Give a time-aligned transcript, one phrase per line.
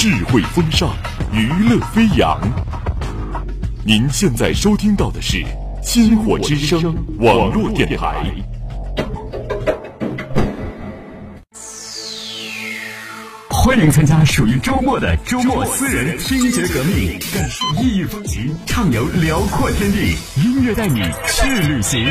[0.00, 0.96] 智慧风尚，
[1.30, 2.40] 娱乐飞扬。
[3.84, 5.36] 您现在收听到的是
[5.82, 6.80] 《星火之声》
[7.18, 8.24] 网络电台。
[13.50, 22.08] 欢迎参加属于周末的周末私人听觉革命，感受异域风情，畅游辽阔天地，音乐带你去旅行。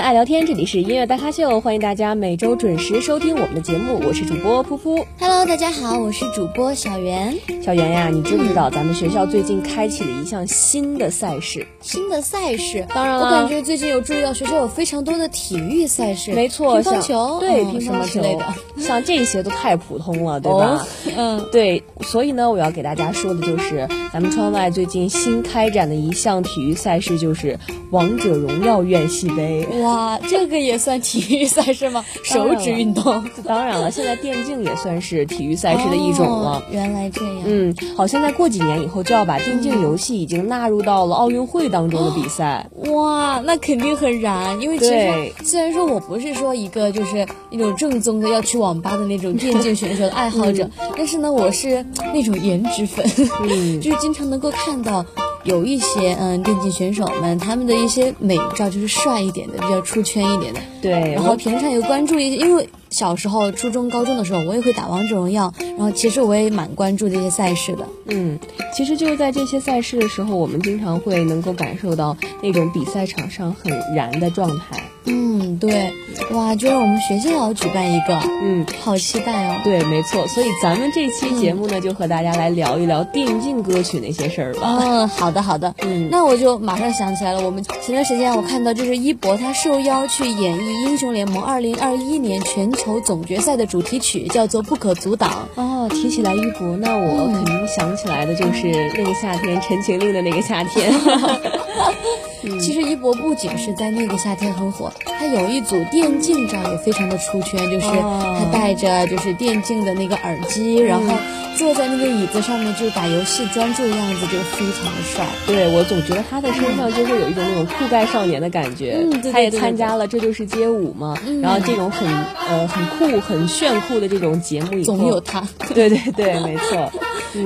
[0.00, 5.04] 爱聊天，这里是音乐大咖秀，欢迎大家每周准时收听我们的节目，我是主播噗噗。
[5.18, 7.36] Hello，大家好，我是主播小袁。
[7.62, 11.66] 小袁呀，你知不知道咱们学校最近开启了一项新的赛事？
[11.82, 18.44] 新的赛事，当然了我感觉最近有注意到学校有非常多的体育赛事，没错，乒像乓球，对，嗯乒乓球之类的。
[18.78, 20.58] 像这些都太普通了，对吧？
[20.58, 20.86] 哦
[21.16, 27.58] 嗯，对，所以呢，我要给大家说的就是，咱们川外最近新开展的一项体育赛事，就是
[27.90, 29.66] 王者荣耀院系杯。
[29.82, 29.89] 哇，
[30.28, 32.04] 这个也算体育赛事吗？
[32.24, 36.50] 手指运动 当然了，现在电竞也算是体育赛事的一种了。
[36.58, 37.34] 哦原来这样。
[37.46, 42.66] 嗯，好像在过几年以后就要把电竞游戏已经纳入到了奥运会当中的比赛。
[42.92, 53.04] 哇，那肯定很燃，因为其对实虽然说我不是说一个就是那种正宗的要去网吧的那种电竞选手的爱好者，但是呢，我是那种颜值粉，
[53.42, 55.04] 嗯 就是经常能够看到
[55.44, 67.86] 有一些嗯电竞选手们他们的一些美照，就是帅一点的，比较出圈一点的，对，然后平常有关注一些，因为小时候初中、高中的时候我也会打王者荣耀，然后其实我也蛮关注这些赛事的。
[68.06, 68.38] 嗯，
[68.74, 74.82] 其实就是在这些赛事的时候，我们经常会能够感受到那种比赛场上很燃的状态。
[75.10, 75.92] 嗯，对，
[76.30, 79.60] 哇，居然我们学校要举办一个，嗯，好期待哦。
[79.64, 80.26] 对，没错。
[80.28, 84.78] 所以咱们这期节目呢，就和大家来聊一聊电竞歌曲那些事儿吧。
[84.80, 87.40] 嗯，好的好的，嗯那我就马上想起来了。
[87.40, 95.30] 我们前段时间我看到，就是一博他受邀去演绎英雄联盟二零二一年全球总决赛的主题曲，叫做《不可阻挡》。
[95.60, 100.92] 哦，提起来一博，那我嗯肯定想起来的就是那个夏天，陈情令的那个夏天。
[102.58, 108.36] 其实一博不仅是在那个夏天很火，他有一组电竞照也非常的出圈，就是哦。
[108.38, 111.14] 他戴着就是电竞的那个耳机，然后
[111.60, 115.26] 坐在那个椅子上面就打游戏专注的样子，就非常的帅。
[115.46, 118.96] 对我总觉得他的身上就会有一种那种酷盖少年的感觉。
[118.98, 122.08] 嗯对对他也参加了《这就是街舞》嘛，嗯然后这种很
[122.48, 126.90] 呃很酷、很炫酷的这种节目以后，总有他， 对对对，没错。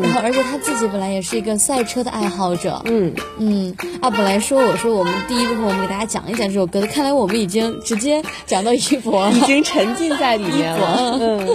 [0.02, 11.18] 然后而且他自己本来也是一个赛车的爱好者，嗯，嗯啊，本来说我说我们第一部分我们给大家讲一讲这首歌，看来我们已经直接讲到一博了已，经沉浸在里面了。
[11.20, 11.46] 嗯，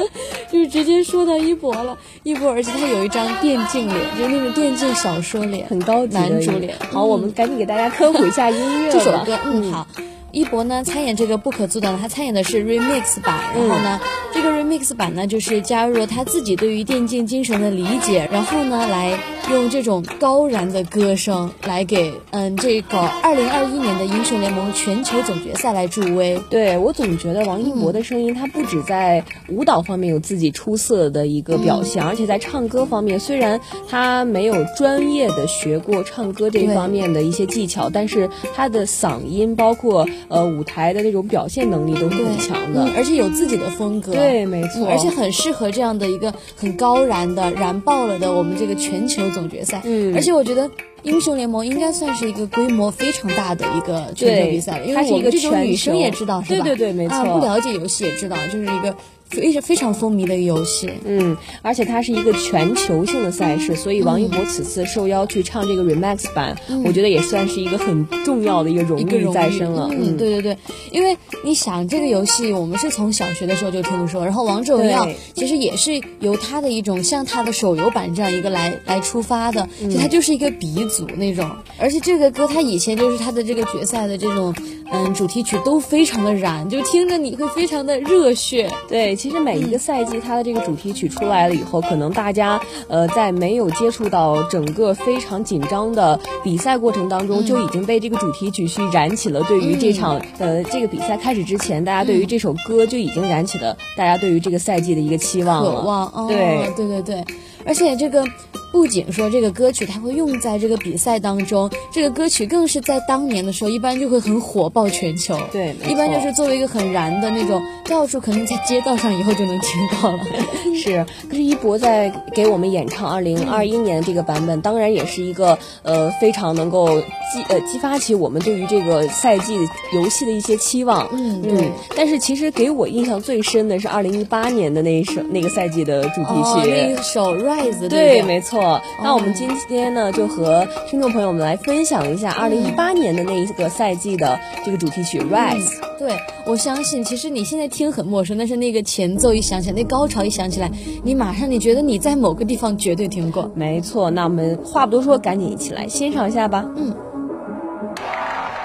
[0.51, 6.75] 就是直接说到一博了，一博，而且他有一张电竞脸，就是那种电竞小说脸，很高级的男主脸。
[6.91, 9.87] 好，我们赶紧给大家科普一下音乐吧 这首歌，嗯，好。
[10.31, 13.99] 一博呢参演这个不可阻挡的，他参演的是 remix 版，然后呢，
[14.41, 19.11] 这个 remix 版呢就是加入了他自己对于电竞精神的理解，然后呢来
[19.51, 26.39] 用这种高燃的歌声来给嗯这个二零二一年的英雄联盟全球总决赛来助威。
[26.49, 33.59] 对我总觉得王一博的声音，他不止在舞蹈方面有自己出色的一个表现，而且在唱歌方面，虽然
[33.89, 42.83] 他没有专业的学过唱歌这一方面的一些技巧，但是他的嗓音包括呃舞台的那种表现能力都是很强的。
[42.85, 44.11] 嗯，而且有自己的风格。
[44.11, 49.81] 对，没错，嗯，而且很适合这样的一个很高燃的、燃爆了的我们这个全球总决赛。
[49.85, 50.69] 嗯而且我觉得
[51.03, 56.63] 英雄联盟应该算是一个规模非常大的一个全球比赛了，因为我们这种女生也知道，是吧？
[56.63, 58.93] 对对对没啊，错不了解游戏也知道，就是一个
[59.29, 60.89] 非常非常风靡的一个游戏。
[61.05, 69.89] 嗯，而且它是一个全球性的赛事，所以王一博此次受邀去唱这个 remix 版，我觉得也算是一个很重要的一个荣誉在身了。
[69.91, 70.57] 嗯，对对对，
[70.91, 81.49] 因为你想这个游戏，我们是从小学的时候就听说，然后王者荣耀其实也是由它的一种像它的手游版这样一个来来出发的，嗯其实它就是一个鼻祖那种。
[81.77, 84.53] 而且这个歌它以前就是它的这个决赛的这种
[84.91, 88.69] 嗯主题曲都非常的燃，就听着你会非常的热血。
[88.87, 105.71] 对，其实每一个赛季它的这个主题曲出来了以后，可能大家呃在没有接触到整个非常紧张的比赛过程当中，就已经被这个主题曲去燃起了对于这场、呃这个比赛开始之前，大家对于这首歌就已经燃起了大家对于这个赛季的一个期望了。
[105.71, 107.25] 渴望，哦、对对对对，
[107.65, 108.23] 而且这个
[108.71, 115.37] 不仅说这个歌曲它会用在这个比赛当中，这个歌曲更是在当年的时候一般就会很火爆全球。
[115.51, 119.71] 对，一般就是作为一个很燃的那种，到处可能在街道上以后就能听
[120.01, 120.19] 到了。
[120.75, 129.57] 是，可是一博在给我们演唱二零二一年这个版本，当然也是一个呃非常能够激呃激发起我们对于这个赛季
[129.93, 131.09] 游戏的一些期望。
[131.11, 131.71] 嗯，对。
[131.97, 137.89] 但是其实给我印象最深的是二零一八年的那一首那个赛季的主题曲，那一首 Rise。
[137.89, 138.79] 对，没错。
[139.01, 145.79] 那我们今天呢，就和听众朋友们来分享一下二零一八年的那一个赛季的这个主题曲 Rise。
[145.97, 146.15] 对，
[146.45, 150.69] 我相信其实你现在听很陌生，但是那个前奏一响起来，那高潮一响起来，
[151.03, 153.51] 你马上你觉得你在某个地方绝对听过。
[153.55, 156.63] 没错，那我们话不多说，赶紧一起来欣赏一下吧。
[156.77, 156.95] 嗯。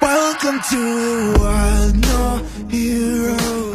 [0.00, 0.76] Welcome to
[1.40, 2.40] world, no
[2.70, 3.73] heroes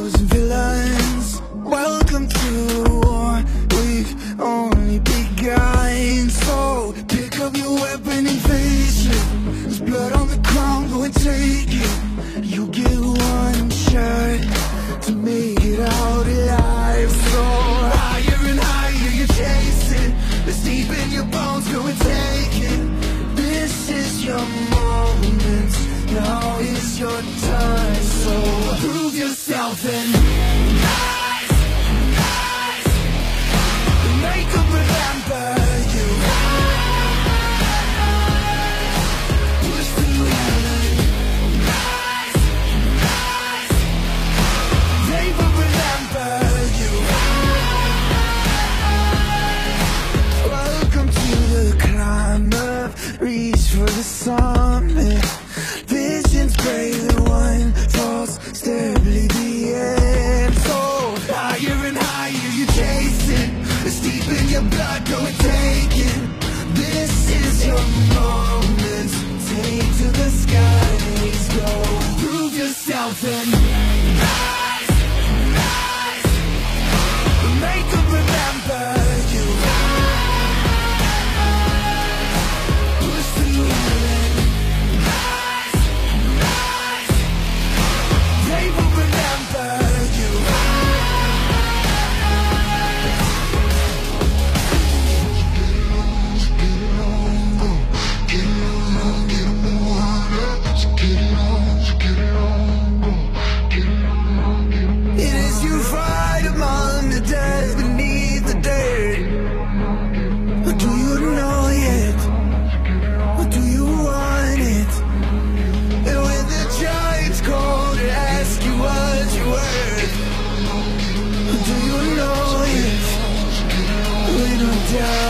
[124.91, 125.28] down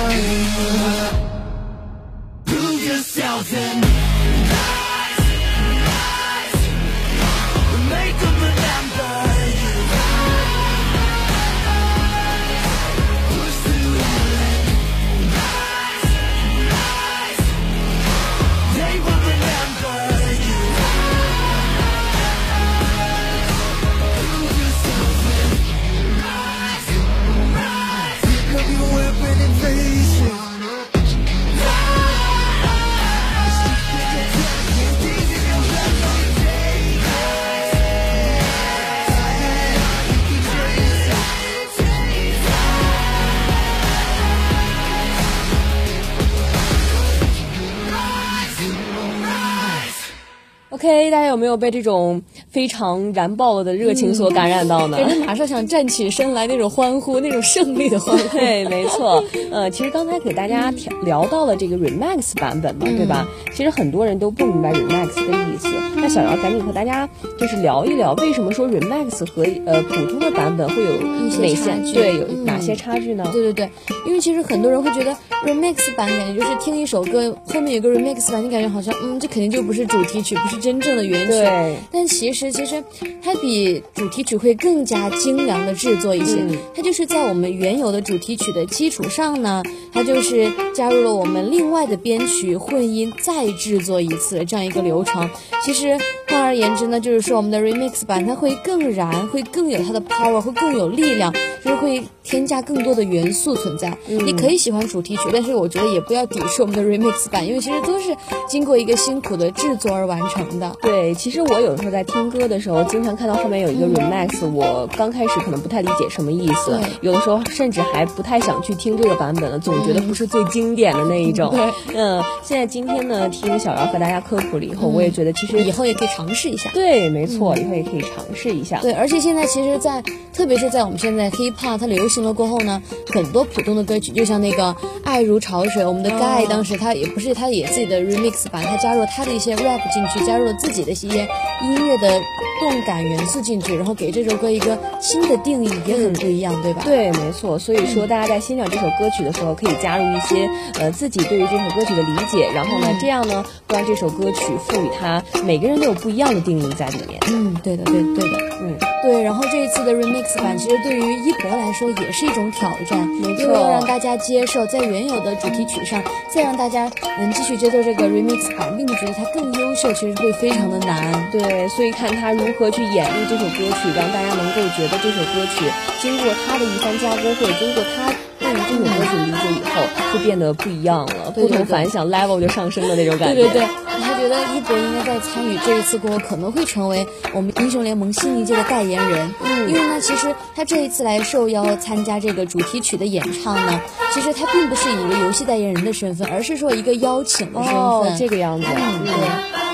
[50.79, 54.97] OK，大家有没有被这种非常燃爆了的热情所感染到呢？
[55.25, 58.27] 马上想站起身来那种欢呼，那种胜利的欢呼。
[58.37, 59.23] 对，没错。
[59.51, 63.27] 呃，其实刚才给大家聊聊到了这个 remix 版本嘛，对吧？
[63.53, 65.67] 其实很多人都不明白 remix 的意思。
[66.01, 73.27] 那小姚赶紧和大家就是聊一聊，为什么说 remix 和呃普通的版本会有一些哪差距对有嗯哪些差距呢？
[73.33, 73.69] 对对对，
[74.07, 75.11] 因为其实很多人会觉得
[75.45, 81.31] remix 版感觉就是听一首歌后面有个 remix 版，你感觉好像嗯这肯定就不是主题曲，不是真正的原曲。
[81.31, 82.83] 对但其实其实
[83.23, 95.29] 它比主题曲会更加精良的制作一些，嗯它就是在我们原有的主题曲的基础上呢，它就是加入了我们另外的编曲混音再制作一次这样一个流程。
[95.65, 103.95] 其实换而言之呢，就是说我们的 remix 版它会更燃，会更有它的 power，会更有力量，就是会添加更多的元素存在。
[104.07, 108.15] 你可以喜欢主题曲，但是我觉得也不要抵触我们的 remix 版，因为其实都是
[108.47, 110.75] 经过一个辛苦的制作而完成的。
[110.81, 121.49] 对，其实我有时候在听歌的时候，经常看到后面有一个 remix，我刚开始可能不太理解什么意思对，有的时候甚至还不太想去听这个版本了，总觉得不是最经典的那一种。
[121.51, 126.69] 对，嗯，现在今天呢，听小姚和大家科普了以后，我也觉得其实以后也可以尝试一下。
[126.73, 128.79] 对，没错，以后也可以尝试一下。
[128.79, 132.81] 对，而且现在其实在，特别是在我们现在 hip 怕它流行了过后呢，
[133.13, 134.63] 很多普通的歌曲，就像那个
[135.03, 142.19] 《爱如潮水》，我们的 Guy 当时他也不是他也自己的 remix 版，他加入了他的一些 rap 进去，加入了自己的一些音乐的
[142.59, 146.81] 动感元素进去，然后给这首歌一个新的定义，也很不一样，对吧？
[146.85, 147.57] 对，没错。
[147.57, 157.19] 所以说，大家在欣赏这首歌曲的时候，可以加入一些呃自己对于这首歌曲的理解，然后呢，这样呢，会让这首歌曲赋予它每个人都有不一样的定义在里面。
[157.27, 159.23] 嗯，对的，对的对的，嗯，对。
[159.23, 171.29] 然后这一次的 remix 版，其实对于一博来说也是一种挑战，没错因为要让大家接受，在原有的主题曲上，再让大家能继续接受这个 remix 版，并不觉得它更优秀，其实会非常的难。
[171.31, 175.65] 对，所以看他如何去演绎这首歌曲，让大家能够觉得这首歌曲
[176.01, 178.13] 经过他的一番加工，或者经过他
[178.53, 183.35] 对于这首歌曲理解以后，就变得不一样了，不同凡响，level 就上升的那种感觉。
[183.35, 189.33] 对对对，我还觉得一博应该在参与这一次过后，可能会成为我们英雄联盟新一届的代言人。
[189.43, 193.81] 嗯，因为呢，其实他这一次来受邀参加这个主题曲的演唱呢，
[194.13, 197.79] 其实他并不是以一个游戏代言人的身份，而是说一个邀请的身份。
[197.79, 198.67] 哦，这个样子。
[198.69, 199.13] 嗯，对。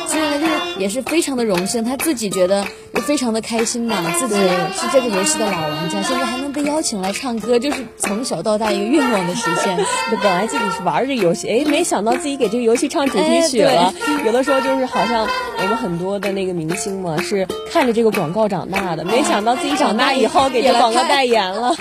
[0.07, 2.65] 所以呢，就是也是非常的荣幸，他自己觉得
[3.05, 9.77] 非常的开心嘛，自己是这个游戏的老玩家，现在还能被邀请来唱歌，就是从小到大一个愿望的实现。
[10.09, 13.93] 对，本来自己是玩这个游戏，哎，没想到自己给这个游戏唱主题曲了。
[14.25, 15.27] 有的时候就是好像
[15.57, 21.75] 我们很多的那个明星嘛，是看着这个广告长大的，没想到自己长大以后给这广告代言了，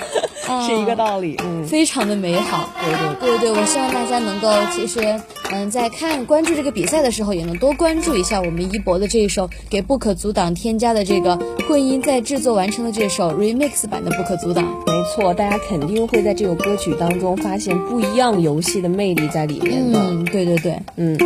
[0.65, 1.35] 是一个道理。
[1.43, 2.69] 嗯，非常的美好。
[2.81, 5.19] 对对对对，我希望大家能够其实
[5.51, 11.37] 嗯，在看关注这个比赛的时候，也能多关注一下我们一博的这一首给不可阻挡添加的这个
[11.67, 14.63] 混音在制作完成的这首 remix 版的不可阻挡。
[14.85, 19.99] 没错，大家肯定会在这首歌曲当中发现不一样游戏的魅力在里面的。
[19.99, 21.17] 嗯，对对对，嗯。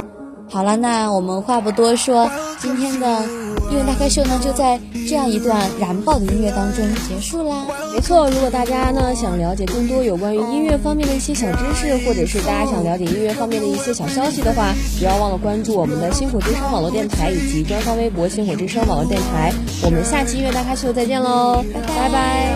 [0.52, 3.22] 好了，那我们话不多说，今天的
[3.70, 7.66] 音乐大咖秀呢就在这样一段燃爆的音乐当中结束啦。
[7.94, 19.54] 没错，如果大家呢想了解更多有关于音乐方面的一些小知识，或者是大家想了解音乐方面的一些小消息的话，不要忘了关注我们的星火之声网络电台以及官方微博星火之声网络电台。
[19.84, 22.56] 我们下期音乐大咖秀再见喽，拜拜。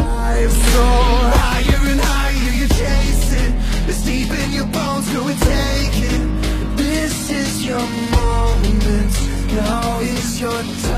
[3.86, 5.92] It's deep in your bones, we take?
[6.78, 7.78] This is your
[8.12, 9.14] moment,
[9.54, 10.52] now is your
[10.82, 10.93] time.